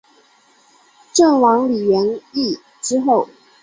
[1.13, 3.29] 郑王李元懿之后。